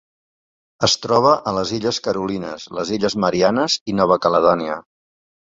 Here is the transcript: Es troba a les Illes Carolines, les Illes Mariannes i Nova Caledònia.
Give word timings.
Es 0.87 0.95
troba 1.03 1.33
a 1.51 1.53
les 1.57 1.73
Illes 1.79 1.99
Carolines, 2.07 2.65
les 2.79 2.93
Illes 2.99 3.17
Mariannes 3.25 3.77
i 3.93 3.97
Nova 4.01 4.19
Caledònia. 4.27 4.81